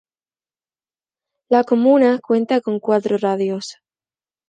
La 1.47 1.63
comuna 1.63 2.17
cuenta 2.17 2.59
con 2.61 2.79
cuatro 2.79 3.19
radios. 3.19 3.75